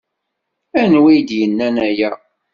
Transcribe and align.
Anwa 0.81 1.09
i 1.17 1.19
d-yennan 1.27 1.75
aya? 1.87 2.11